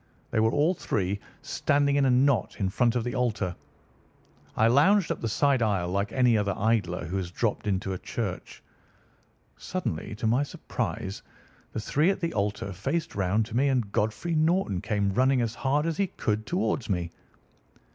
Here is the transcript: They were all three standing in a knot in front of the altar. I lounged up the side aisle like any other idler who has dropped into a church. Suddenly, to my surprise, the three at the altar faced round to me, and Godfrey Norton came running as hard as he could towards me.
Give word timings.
They 0.31 0.39
were 0.39 0.49
all 0.51 0.73
three 0.73 1.19
standing 1.43 1.95
in 1.95 2.05
a 2.05 2.09
knot 2.09 2.55
in 2.57 2.69
front 2.69 2.95
of 2.95 3.03
the 3.03 3.13
altar. 3.13 3.55
I 4.57 4.65
lounged 4.65 5.11
up 5.11 5.21
the 5.21 5.29
side 5.29 5.61
aisle 5.61 5.89
like 5.89 6.11
any 6.11 6.35
other 6.39 6.55
idler 6.57 7.05
who 7.05 7.17
has 7.17 7.29
dropped 7.29 7.67
into 7.67 7.93
a 7.93 7.99
church. 7.99 8.63
Suddenly, 9.57 10.15
to 10.15 10.25
my 10.25 10.41
surprise, 10.41 11.21
the 11.71 11.79
three 11.79 12.09
at 12.09 12.19
the 12.19 12.33
altar 12.33 12.73
faced 12.73 13.13
round 13.13 13.45
to 13.45 13.55
me, 13.55 13.67
and 13.67 13.91
Godfrey 13.91 14.33
Norton 14.33 14.81
came 14.81 15.13
running 15.13 15.39
as 15.41 15.53
hard 15.53 15.85
as 15.85 15.97
he 15.97 16.07
could 16.07 16.47
towards 16.47 16.89
me. 16.89 17.11